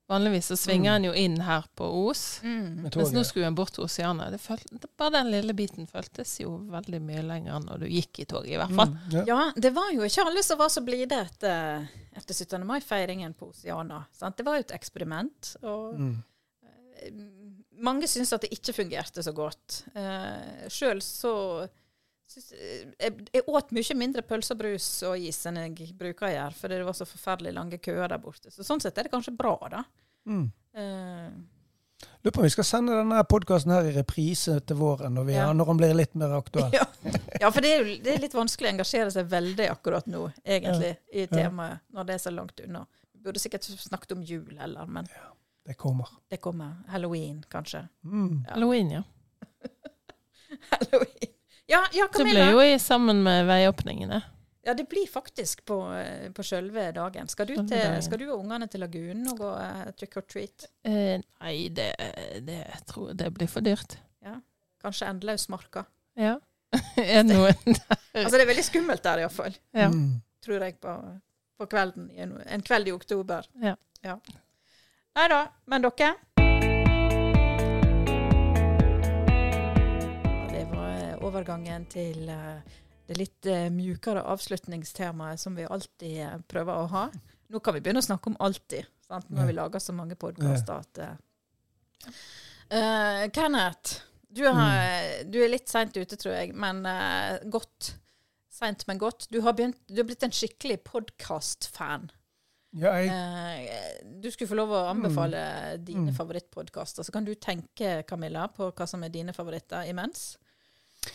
[0.09, 0.97] Vanligvis så svinger Mm.
[0.97, 2.83] en jo inn her på Os, mm.
[2.95, 4.31] Mens nå skulle en bort til Oseana.
[4.31, 7.87] Det føl- det- bare den lille biten føltes jo veldig mye lenger enn når du
[7.91, 8.93] gikk i toget, i hvert fall.
[8.95, 9.25] Mm, ja.
[9.27, 12.65] Ja, det var jo ikke alle som var så blide etter, etter 17.
[12.65, 14.05] mai-feiringen på Oseana.
[14.13, 14.37] Sant?
[14.37, 15.57] Det var jo et eksperiment.
[15.65, 16.23] og Mm.
[17.03, 17.11] eh,
[17.83, 19.83] mange syns at det ikke fungerte så godt.
[19.95, 21.69] Uh, Sjøl så
[22.31, 26.33] syns, jeg, jeg åt mye mindre pølse og brus og is enn jeg bruker å
[26.33, 28.51] gjøre, fordi det var så forferdelig lange køer der borte.
[28.55, 29.85] Så sånn sett er det kanskje bra, da.
[30.27, 30.49] Mm.
[30.77, 31.31] Uh,
[32.21, 35.37] Lurer på om vi skal sende denne podkasten her i reprise til våren, når, vi
[35.39, 35.47] Ja.
[35.57, 36.75] når den blir litt mer aktuell.
[36.77, 36.85] ja.
[37.41, 40.27] ja, for det er jo det er litt vanskelig å engasjere seg veldig akkurat nå,
[40.45, 42.85] egentlig, i temaet, når det er så langt unna.
[43.15, 45.09] Vi burde sikkert snakket om jul heller, men
[45.67, 46.11] Det kommer.
[46.29, 46.75] det kommer.
[46.93, 47.87] Halloween, kanskje.
[48.05, 48.45] Mm.
[48.45, 48.53] Ja.
[48.53, 49.03] Halloween, ja.
[50.75, 51.33] Halloween.
[51.67, 54.23] Ja, ja Så ble jo i sammen med veiåpningene.
[54.67, 57.29] Ja, det blir faktisk på, eh, på selve dagen.
[57.31, 60.67] Skal du, til, skal du og ungene til Lagunen og gå uh, trick or treat?
[60.83, 61.93] Eh, nei, det,
[62.47, 63.99] det tror jeg det blir for dyrt.
[64.83, 65.85] Kanskje Endelausmarka.
[66.15, 66.37] Ja.
[66.97, 67.55] er det noen
[68.17, 69.55] Altså, det er veldig skummelt der, iallfall.
[69.77, 69.89] Ja.
[69.93, 70.21] Mm.
[70.45, 70.93] Tror jeg, på,
[71.59, 72.11] på kvelden.
[72.15, 73.49] En, en kveld i oktober.
[73.63, 73.75] Ja.
[75.17, 75.41] Nei da.
[75.71, 76.15] Men dere?
[81.37, 87.05] Overgangen til eh, det litt eh, mjukere avslutningstemaet som vi alltid eh, prøver å ha.
[87.53, 88.89] Nå kan vi begynne å snakke om alltid.
[89.07, 89.29] Sant?
[89.31, 90.99] Nå har vi laga så mange podkaster at.
[92.69, 97.93] Eh, Kenneth, du, har, du er litt seint ute, tror jeg, men uh, godt.
[98.53, 99.29] Seint, men godt.
[99.31, 102.09] Du har, begynt, du har blitt en skikkelig podkast-fan.
[102.77, 105.41] Ja, jeg, du skulle få lov å anbefale
[105.81, 106.17] dine Mm.
[106.19, 107.07] favorittpodkaster.
[107.07, 110.35] Så kan du tenke, Camilla, på hva som er dine favoritter imens.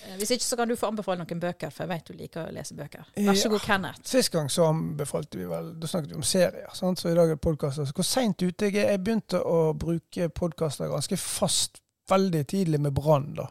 [0.07, 2.47] Eh, Hvis ikke så kan du få anbefale noen bøker, for jeg vet du liker
[2.47, 3.05] å lese bøker.
[3.17, 3.49] Vær så Ja.
[3.49, 4.01] god, Kenneth.
[4.07, 6.99] Sist gang så anbefalte vi vel Da snakket vi om serier, sant?
[6.99, 7.85] så i dag er det podkaster.
[7.93, 8.89] Hvor seint ute jeg er.
[8.91, 13.47] Jeg begynte å bruke podkaster ganske fast veldig tidlig med Brann, da.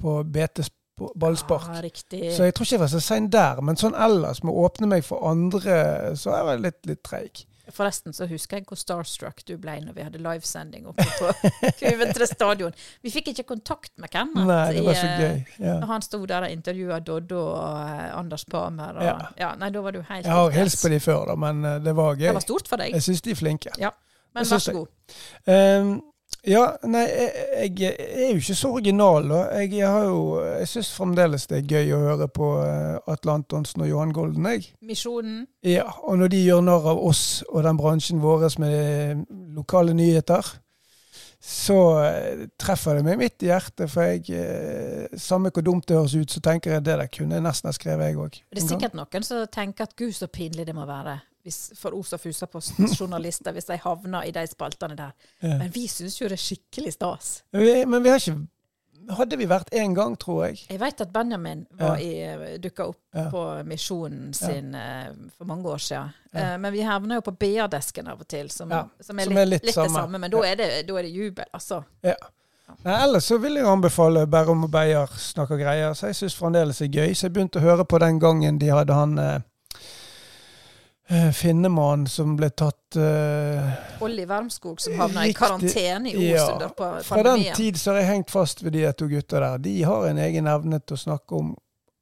[0.00, 0.64] På BT
[1.18, 1.74] ballspark.
[1.74, 2.32] Ja, riktig.
[2.36, 4.86] Så jeg tror ikke jeg var så sein der, men sånn ellers, med å åpne
[4.86, 7.44] meg for andre, så er jeg litt, litt treig.
[7.72, 11.30] Forresten så husker jeg hvor starstruck du ble når vi hadde livesending oppe på
[11.80, 12.74] Kuventre stadion.
[13.00, 14.44] Vi fikk ikke kontakt med Kenneth.
[14.48, 15.38] Nei, det var så eh, gøy.
[15.64, 15.76] Ja.
[15.80, 18.98] Når han sto der og intervjua Doddo og eh, Anders Pamer.
[19.00, 19.16] Og, ja.
[19.40, 19.52] Ja.
[19.60, 21.96] nei, da var du helt Jeg har hilst på de før, da, men eh, det
[21.96, 22.28] var gøy.
[22.28, 22.92] Det var stort for deg.
[22.98, 23.72] Jeg syns de er flinke.
[23.80, 23.94] Ja,
[24.36, 25.16] Men vær så god.
[25.48, 25.94] Ehm,
[26.44, 29.38] ja, nei, jeg, jeg er jo ikke så original, da.
[29.60, 33.38] Jeg, jeg, har jo, jeg syns fremdeles det er gøy å høre på eh, Atle
[33.38, 34.66] Antonsen og Johan Golden, jeg.
[34.84, 35.46] Misjonen.
[35.64, 39.24] Ja, og når de gjør narr av oss og den bransjen vår med
[39.56, 40.52] lokale nyheter,
[41.44, 43.88] så eh, treffer det meg midt i hjertet.
[43.92, 47.38] For jeg, eh, samme hvor dumt det høres ut, så tenker jeg det der kunne
[47.38, 48.42] jeg nesten ha skrevet, jeg òg.
[48.52, 51.94] Det er sikkert noen som tenker at gud, så pinlig det må være hvis, for
[51.98, 55.12] Os og Fusa-journalister hvis de havner i de spaltene der.
[55.44, 55.58] Ja.
[55.60, 57.42] Men vi syns jo det er skikkelig stas.
[57.52, 58.40] Vi- Men vi har ikke
[59.18, 60.62] Hadde vi vært én gang, tror jeg.
[60.70, 62.14] Jeg vet at Benjamin var i,
[62.56, 63.26] dukka opp Ja.
[63.28, 65.10] på Misjonen sin ja.
[65.36, 66.08] for mange år siden.
[66.32, 66.54] Ja.
[66.54, 69.34] Eh, men vi havner jo på BA-desken av og til, som, Ja, som, er, som
[69.34, 69.98] litt, er litt litt det samme.
[69.98, 70.18] samme.
[70.18, 71.82] Men da er det, da er det jubel, altså.
[72.82, 75.92] Nei, ellers så vil jeg anbefale Bærum og Beyer snakker greier.
[75.92, 77.12] Så jeg syns fremdeles er gøy.
[77.12, 79.40] Så jeg begynte å høre på den gangen de hadde han eh, eh,
[81.36, 86.46] Finnemann som ble tatt uh, Olli Wermskog som havna i karantene i Os Ja.
[86.52, 87.04] under pandemien.
[87.04, 89.58] Fra den tid så har jeg hengt fast ved de to gutta der.
[89.58, 91.52] De har en egen evne til å snakke om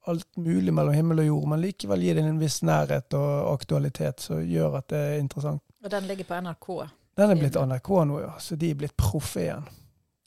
[0.06, 4.20] alt mulig mellom himmel og jord, men likevel gir det en viss nærhet og aktualitet
[4.22, 5.62] som gjør at det er interessant.
[5.82, 6.68] Og den ligger på NRK.
[7.18, 8.32] Den er blitt NRK nå, ja.
[8.38, 9.66] Så de er blitt proffe igjen.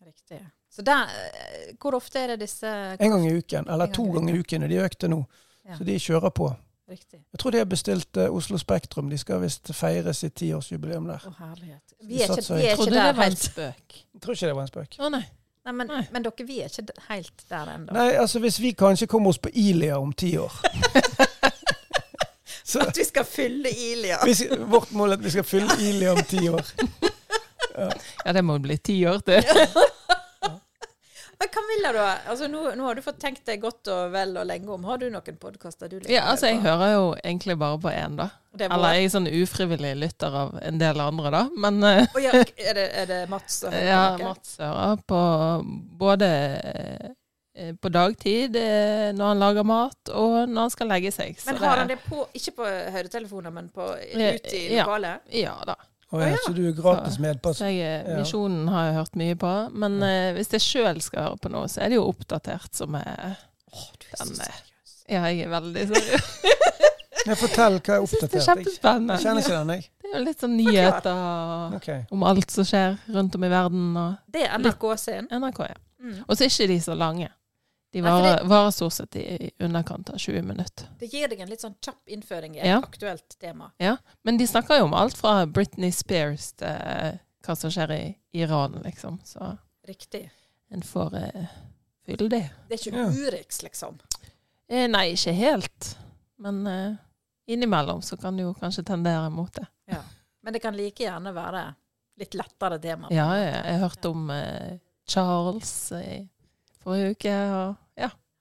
[0.06, 0.40] Riktig.
[0.72, 2.68] Så der, eh, hvor ofte er det disse
[3.00, 4.64] En gang i uken, eller gang to ganger i uken.
[4.64, 5.26] og De økte nå.
[5.66, 5.78] Ja.
[5.78, 6.50] Så de kjører på.
[6.90, 7.20] Riktig.
[7.34, 9.08] Jeg tror de har bestilt uh, Oslo Spektrum.
[9.10, 11.24] De skal visst feire sitt tiårsjubileum der.
[11.26, 11.96] Å, herlighet.
[12.02, 13.40] Vi Vi er ikke, vi er ikke der helt.
[13.42, 13.98] spøk.
[14.14, 15.00] Jeg tror ikke det var en spøk.
[15.02, 15.24] Å nei.
[15.66, 16.04] Nei, men, Nei.
[16.14, 17.94] men dere, vi er ikke helt der ennå.
[17.96, 20.54] Nei, altså hvis vi kanskje kommer oss på Ilia om ti år
[22.66, 24.20] Så At vi skal fylle Ilia.
[24.26, 26.70] vi skal, Vårt mål er at vi skal fylle Ilia om ti år.
[28.26, 29.42] Ja, det må bli ti år til.
[31.40, 32.06] Men Camilla, da.
[32.32, 34.86] Altså, nå, nå har du fått tenkt deg godt og vel og lenge om.
[34.88, 36.14] Har du noen podkaster du liker?
[36.14, 38.30] Ja, altså, jeg hører jo egentlig bare på én, da.
[38.60, 41.44] er Eller jeg er sånn ufrivillig lytter av en del andre, da.
[41.66, 43.60] Men eh, ja, er, det, er det Mats?
[43.66, 44.32] som hører ja, noe?
[44.32, 45.22] Mats hører på
[46.06, 46.30] både
[46.72, 51.36] eh, på dagtid, eh, når han lager mat, og når han skal legge seg.
[51.40, 54.84] Så Men har han det på, ikke på høretelefoner, men på, ut i Ja.
[54.86, 55.28] lokalet?
[55.36, 55.76] Ja da.
[56.14, 57.58] Å ja, så du er gratis medpass.
[57.60, 58.20] Så jeg, eh, Ja.
[58.22, 59.54] Misjonen har jeg hørt mye på.
[59.74, 62.96] Men uh, hvis jeg sjøl skal høre på noe, så er det jo oppdatert som
[63.00, 63.40] er
[63.74, 64.94] oh, du er Den, så seriøs.
[65.10, 66.30] Ja, jeg er veldig seriøs.
[67.30, 68.38] jeg fortell hva er Jeg er oppdatert.
[68.38, 69.18] Jeg kjempespennende.
[69.24, 69.90] kjenner ikke den, jeg.
[70.06, 71.24] Det er jo litt sånn nyheter
[71.80, 72.04] okay.
[72.14, 73.90] om alt som skjer rundt om i verden.
[73.98, 75.32] Og Det er NRK sin.
[75.34, 75.82] NRK, ja.
[76.06, 76.22] Mm.
[76.28, 77.32] Og så er ikke de så lange.
[77.96, 80.88] De varer, det- varer stort sett i underkant av 20 minutter.
[81.00, 82.80] Det gir deg en litt sånn kjapp innføring i et Ja.
[82.84, 83.72] aktuelt tema.
[83.80, 87.92] Ja, Men de snakker jo om alt fra Britney Spears til eh, hva som skjer
[87.92, 89.20] i Iran, liksom.
[89.24, 90.30] Så Riktig.
[90.72, 91.48] en får eh,
[92.06, 92.50] fylle det.
[92.70, 93.10] Det er ikke Ja.
[93.30, 94.00] Urix, liksom.
[94.70, 95.96] Eh, nei, ikke helt.
[96.38, 96.96] Men eh,
[97.48, 99.66] innimellom så kan du jo kanskje tendere mot det.
[100.44, 101.76] Men det kan like gjerne være
[102.20, 103.08] litt lettere tema.
[103.10, 104.78] Ja, jeg, jeg hørte om eh,
[105.08, 106.30] Charles i
[106.84, 107.76] forrige uke, og ja.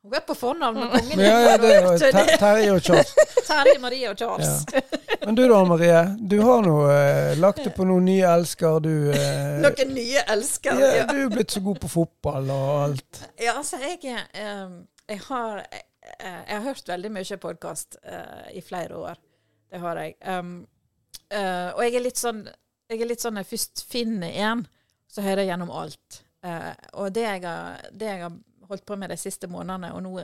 [0.05, 1.21] Hun er på fornavn med kongen.
[1.25, 3.13] Ja, ja, det er jo Ter- Terje og Charles.
[3.47, 4.67] Terje Marie og Charles.
[5.25, 6.03] Men du da, Marie.
[6.21, 8.91] Du har nå eh, lagt det på noen nye elsker, du.
[9.17, 13.23] Eh, Noen nye elsker, ja, Ja, du er blitt så god på fotball og alt.
[13.41, 14.77] ja altså, jeg, eh,
[15.09, 15.87] jeg har jeg,
[16.21, 17.97] jeg har hørt veldig mye podkast
[18.53, 19.17] i flere år.
[19.73, 20.15] Det har jeg.
[20.29, 20.53] Um,
[21.33, 22.45] eh, og jeg er litt sånn
[22.93, 24.67] jeg er litt sånn når jeg først finner en,
[25.09, 26.19] så hører jeg gjennom alt.
[26.45, 28.35] Eh, og det jeg, har, det jeg har
[28.69, 30.15] holdt på med de siste månedene, og nå,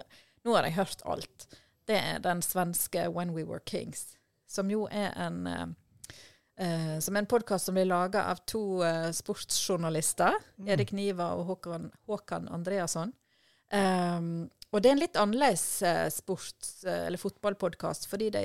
[0.45, 1.47] nå har jeg hørt alt,
[1.89, 4.15] det er den svenske When We Were Kings,
[4.51, 5.67] som jo er en eh,
[6.61, 11.47] eh, som er en podkast som blir laga av to eh, sportsjournalister, Erik Niva og
[11.51, 13.13] Håkan, Håkan Andreasson.
[13.71, 18.45] Um, og det er en litt annerledes eh, sports- eh, eller fotballpodkast, fordi de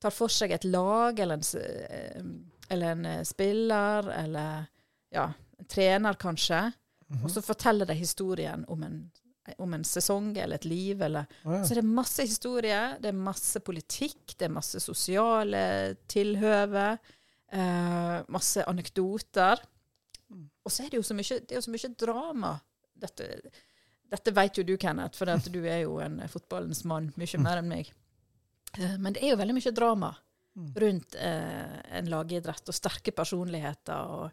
[0.00, 2.28] tar for seg et lag eller en, eh,
[2.72, 4.68] eller en spiller, eller
[5.12, 6.60] ja, en trener kanskje,
[7.22, 8.98] og så forteller de historien om en,
[9.58, 11.00] om en sesong eller et liv.
[11.02, 11.26] Eller.
[11.44, 11.62] oh, ja.
[11.64, 15.62] Så det er masse historie, det er masse politikk, det er masse sosiale
[16.10, 16.98] tilhøve,
[17.52, 19.62] eh, masse anekdoter.
[20.64, 22.52] Og så er det jo så mye, det jo så mye drama.
[22.98, 23.28] Dette,
[24.08, 27.68] Dette vet jo du, Kenneth, for du er jo en fotballens mann, mye mer enn
[27.68, 27.90] meg.
[28.78, 30.14] Eh, Men det er jo veldig mye drama
[30.58, 30.72] Mm.
[30.74, 34.08] rundt eh, en lagidrett, og sterke personligheter.
[34.10, 34.30] Og,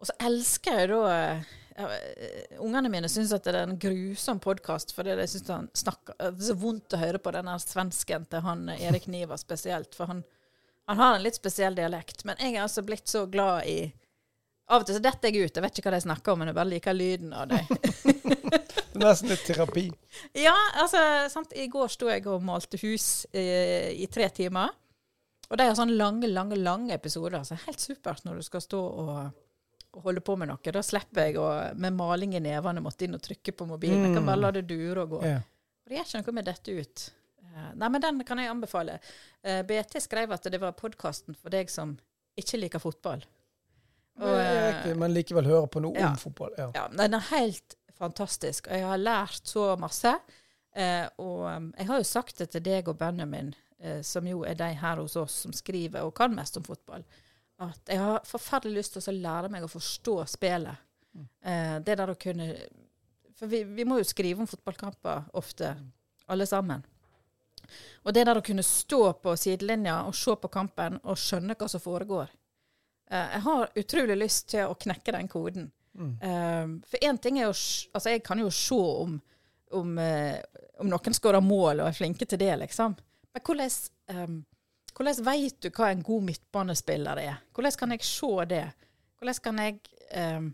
[0.00, 3.78] og så elsker jeg da eh, ja, eh, Ungene mine syns at det er en
[3.80, 7.50] grusom podkast, fordi de syns han snakker Det er så vondt å høre på den
[7.62, 10.22] svensken til han eh, Erik Niva spesielt, for han,
[10.88, 12.24] han har en litt spesiell dialekt.
[12.24, 13.80] Men jeg er altså blitt så glad i
[14.70, 16.52] Av og til så detter jeg ut, jeg vet ikke hva de snakker om, men
[16.52, 17.64] jeg bare liker lyden av dem.
[18.90, 19.82] Det er nesten litt terapi.
[20.36, 21.52] Ja, altså, sant?
[21.58, 24.72] I går sto jeg og malte hus eh, i tre timer.
[25.50, 27.42] Og de har sånne lange, lange lange episoder.
[27.46, 29.40] Så helt supert når du skal stå og,
[29.90, 30.72] og holde på med noe.
[30.74, 31.46] Da slipper jeg å
[31.80, 34.06] med maling i nevene måtte inn og trykke på mobilen.
[34.06, 35.22] Jeg kan bare la det dure og gå.
[35.26, 35.40] Ja.
[35.40, 37.06] Og det gjør ikke noe med dette ut.
[37.50, 38.98] Eh, Nei, men den kan jeg anbefale.
[39.42, 41.96] Eh, BT skrev at det var podkasten for deg som
[42.38, 43.24] ikke liker fotball.
[44.20, 46.12] Og, er eh, men likevel høre på noe ja.
[46.12, 46.54] om fotball.
[46.58, 46.68] Ja.
[46.76, 48.70] ja, den er helt fantastisk.
[48.70, 50.14] Og jeg har lært så masse.
[51.18, 53.48] Og um, jeg har jo sagt det til deg og Benjamin,
[54.06, 57.02] som jo er de her hos oss som skriver og kan mest om fotball,
[57.60, 60.86] at jeg har forferdelig lyst til å lære meg å forstå spillet.
[61.42, 62.52] Eh, det der å kunne
[63.36, 65.72] For vi, vi må jo skrive om fotballkamper ofte,
[66.28, 66.82] alle sammen.
[68.04, 71.68] Og det der å kunne stå på sidelinja og se på kampen og skjønne hva
[71.70, 72.28] som foregår.
[73.10, 75.70] Eh, jeg har utrolig lyst til å knekke den koden.
[75.94, 76.12] Mm.
[76.22, 77.54] Um, for én ting er jo
[77.92, 79.16] Altså, jeg kan jo se om,
[79.74, 80.38] om, eh,
[80.78, 82.94] om noen skårer mål og er flinke til det, liksom.
[83.34, 84.36] Men hvordan,
[84.96, 87.36] hvordan vet du hva en god midtbanespiller er?
[87.54, 88.64] Hvordan kan jeg se det?
[89.20, 89.78] Hvordan kan jeg
[90.16, 90.48] eh,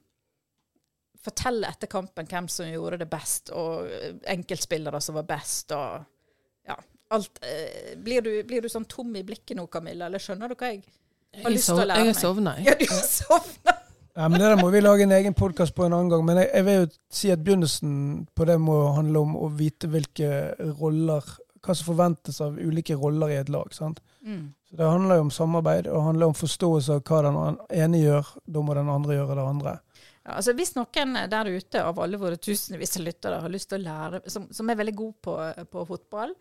[1.26, 6.04] fortelle etter kampen hvem som gjorde det best, og eh, enkeltspillere som var best, og
[6.68, 6.76] ja,
[7.16, 7.40] alt.
[7.42, 10.72] eh, blir, du, blir du sånn tom i blikket nå, Camilla, eller skjønner du hva
[10.74, 12.06] jeg har Jeg lyst til å lære meg?
[12.06, 12.66] jeg har sovna, jeg.
[12.70, 13.76] Ja, du har sovna!
[14.16, 16.22] Ja, men Det der må vi lage en egen podkast på en annen gang.
[16.24, 17.90] Men jeg, jeg vil jo si at begynnelsen
[18.32, 20.30] på det må handle om å vite hvilke
[20.78, 21.26] roller
[21.66, 23.72] Hva som forventes av ulike roller i et lag.
[23.74, 24.02] sant?
[24.22, 24.52] Mm.
[24.68, 28.32] Så Det handler jo om samarbeid og handler om forståelse av hva den ene gjør.
[28.46, 29.78] Da må den andre gjøre det andre.
[30.26, 33.80] Ja, altså Hvis noen der ute av alle våre tusenvis av lyttere har lyst til
[33.80, 35.36] å lære, som, som er veldig god på,
[35.70, 36.34] på fotball,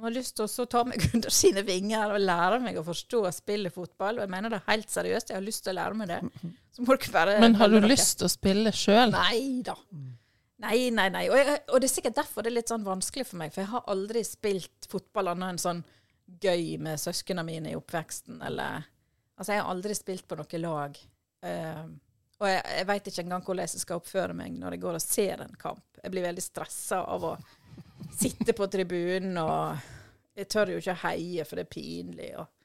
[0.00, 3.20] som har lyst til å ta meg under sine vinger og lære meg å forstå
[3.20, 5.98] spillet spille fotball, og jeg mener det helt seriøst, jeg har lyst til å lære
[5.98, 6.20] meg det,
[6.72, 9.12] så må dere bare Men har du lyst til å spille sjøl?
[9.16, 9.76] Nei da.
[10.60, 11.24] Nei, nei, nei.
[11.32, 13.64] Og, jeg, og det er sikkert derfor det er litt sånn vanskelig for meg, for
[13.64, 15.82] jeg har aldri spilt fotball annet enn sånn
[16.40, 18.84] gøy med søsknene mine i oppveksten, eller
[19.40, 20.96] Altså, jeg har aldri spilt på noe lag.
[21.40, 21.86] Uh,
[22.40, 25.04] og jeg, jeg veit ikke engang hvordan jeg skal oppføre meg når jeg går og
[25.04, 25.86] ser en kamp.
[25.96, 27.30] Jeg blir veldig stressa av å
[28.20, 32.28] sitte på tribunen, og jeg tør jo ikke heie, for det er pinlig.
[32.36, 32.59] Og,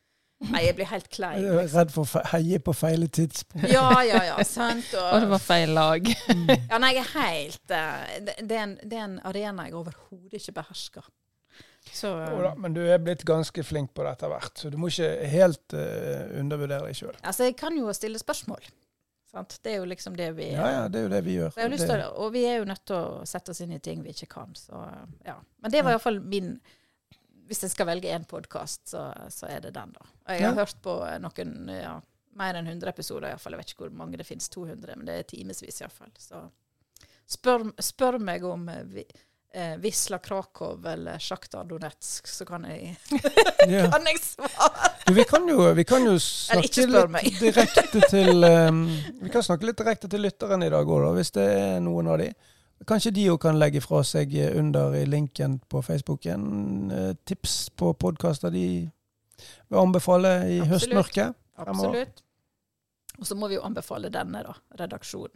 [0.52, 1.42] nei, jeg blir helt klein.
[1.42, 1.80] Jeg er Liksom.
[1.80, 3.68] redd for å heie på feil tidspunkt.
[3.72, 4.38] Ja, ja, ja.
[4.44, 4.94] Sant.
[5.00, 6.08] Og det var feil lag.
[6.72, 9.76] Ja, nei, jeg er helt eh, det, det, er en, det er en arena jeg
[9.78, 11.06] overhodet ikke behersker.
[11.94, 14.78] Så Jo da, men du er blitt ganske flink på det etter hvert, så du
[14.82, 17.14] må ikke helt uh, undervurdere deg sjøl.
[17.22, 18.66] Altså, jeg kan jo stille spørsmål.
[19.36, 19.60] Sant?
[19.64, 21.54] Det er jo liksom det vi Ja, ja, det er jo det vi gjør.
[21.60, 23.76] Jeg har lyst Det- til, og vi er jo nødt til å sette oss inn
[23.76, 24.56] i ting vi ikke kan.
[24.58, 24.82] Så,
[25.28, 25.36] ja.
[25.62, 26.56] Men det var iallfall min
[27.46, 30.06] Hvis jeg skal velge én podkast, så, så er det den, da.
[30.26, 30.60] Og jeg har Ja.
[30.64, 31.96] hørt på noen ja,
[32.36, 33.54] mer enn 100 episoder, iallfall.
[33.54, 36.12] Jeg vet ikke hvor mange det finnes, 200, men det er timevis iallfall.
[36.20, 36.42] Så
[37.30, 39.06] spør, spør meg om eh, vi,
[39.54, 42.96] eh, Visla Krakow eller Sjaktar Donetsk, så kan jeg,
[43.94, 44.92] kan jeg svare.
[45.06, 48.88] Du, vi kan jo, vi kan jo snakke litt direkte til um,
[49.22, 52.18] Vi kan snakke litt direkte til lytteren i dag òg, hvis det er noen av
[52.24, 52.32] de.
[52.84, 57.94] Kanskje de òg kan legge fra seg under i linken på Facebooken eh, tips på
[57.98, 58.66] podkaster de
[59.70, 60.70] vil anbefale i Absolutt.
[60.74, 61.36] høstmørket.
[61.58, 62.22] Absolutt.
[63.20, 64.54] Og så må vi jo anbefale denne, da.
[64.80, 65.34] Redaksjonen.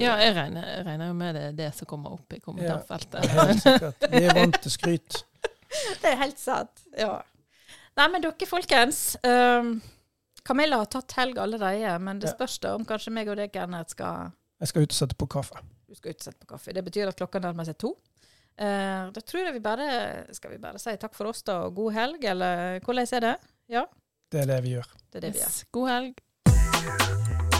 [0.00, 3.26] Ja, jeg regner, jeg regner jo med det er det som kommer opp i kommentarfeltet.
[3.28, 4.06] Helt sikkert.
[4.10, 5.18] Vi er vant til skryt.
[6.00, 6.84] Det er helt sant.
[6.96, 7.18] Ja.
[7.98, 9.16] Nei, men dere folkens.
[9.26, 9.80] Um,
[10.46, 12.34] Camilla har tatt helg allerede, men det Ja.
[12.36, 15.26] spørs da om kanskje meg og deg, Kenneth, skal Jeg skal ut og sette på
[15.26, 15.58] kaffe.
[15.94, 16.72] Du skal utsette på kaffe.
[16.74, 17.92] Det betyr at klokka nærmer seg to.
[18.58, 19.86] Eh, da tror jeg vi bare
[20.34, 23.34] Skal vi bare si takk for oss, da, og god helg, eller hvordan er det?
[23.70, 23.86] Ja,
[24.30, 24.90] Det er det vi gjør.
[25.12, 25.58] det er det vi gjør.
[25.78, 27.53] God helg.